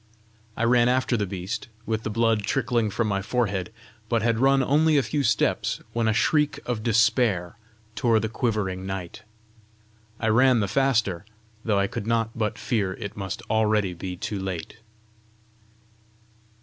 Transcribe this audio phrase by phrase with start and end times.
[0.57, 3.71] I ran after the beast, with the blood trickling from my forehead;
[4.09, 7.55] but had run only a few steps, when a shriek of despair
[7.95, 9.21] tore the quivering night.
[10.19, 11.23] I ran the faster,
[11.63, 14.77] though I could not but fear it must already be too late.